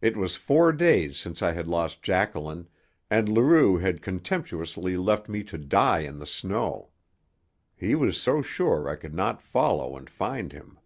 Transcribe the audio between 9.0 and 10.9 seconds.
not follow and find him.